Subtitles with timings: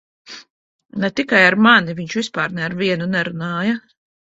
[1.03, 3.83] Ne tikai ar mani- viņš vispār ne ar vienu nerunāja.